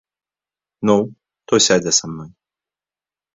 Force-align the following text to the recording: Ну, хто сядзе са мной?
Ну, 0.89 0.95
хто 1.43 1.53
сядзе 1.67 1.93
са 1.99 2.05
мной? 2.15 2.29